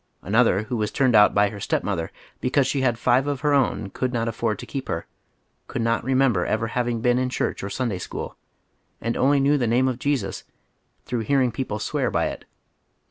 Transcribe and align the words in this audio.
An 0.23 0.33
other, 0.33 0.63
who 0.63 0.77
was 0.77 0.89
turned 0.91 1.15
out 1.15 1.35
by 1.35 1.49
her 1.51 1.59
step 1.59 1.83
mother 1.83 2.11
"because 2.39 2.65
she 2.65 2.81
Iiadfive 2.81 3.27
of 3.27 3.41
her 3.41 3.53
own 3.53 3.77
and 3.81 3.93
could 3.93 4.11
not 4.11 4.27
afford 4.27 4.57
to 4.57 4.65
keep 4.65 4.87
her," 4.87 5.05
could 5.67 5.83
not 5.83 6.03
remember 6.03 6.43
ever 6.43 6.65
having 6.69 7.01
been 7.01 7.19
in 7.19 7.29
ciiurch 7.29 7.61
or 7.61 7.69
Sun 7.69 7.89
day 7.89 7.99
school, 7.99 8.35
and 8.99 9.15
only 9.15 9.39
knew 9.39 9.59
tlie 9.59 9.69
name 9.69 9.87
of 9.87 9.99
Jesus 9.99 10.43
through 11.05 11.25
bearing 11.27 11.51
people 11.51 11.77
swear 11.77 12.09
by 12.09 12.29
it. 12.29 12.45